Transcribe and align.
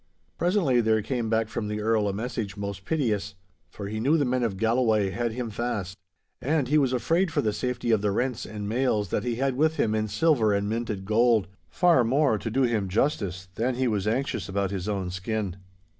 Presently 0.35 0.81
there 0.81 1.03
came 1.03 1.29
back 1.29 1.47
from 1.47 1.67
the 1.67 1.79
Earl 1.79 2.07
a 2.07 2.11
message 2.11 2.57
most 2.57 2.85
piteous, 2.85 3.35
for 3.69 3.87
he 3.87 3.99
knew 3.99 4.17
the 4.17 4.25
men 4.25 4.41
of 4.41 4.57
Galloway 4.57 5.11
had 5.11 5.33
him 5.33 5.51
fast; 5.51 5.95
and 6.41 6.67
he 6.69 6.79
was 6.79 6.91
afraid 6.91 7.31
for 7.31 7.43
the 7.43 7.53
safety 7.53 7.91
of 7.91 8.01
the 8.01 8.09
rents 8.09 8.43
and 8.47 8.67
mails 8.67 9.09
that 9.09 9.23
he 9.23 9.35
had 9.35 9.55
with 9.55 9.75
him 9.75 9.93
in 9.93 10.07
silver 10.07 10.53
and 10.55 10.67
minted 10.67 11.05
gold—far 11.05 12.03
more, 12.03 12.39
to 12.39 12.49
do 12.49 12.63
him 12.63 12.89
justice, 12.89 13.47
than 13.53 13.75
he 13.75 13.87
was 13.87 14.07
anxious 14.07 14.49
about 14.49 14.71
his 14.71 14.89
own 14.89 15.11
skin. 15.11 15.57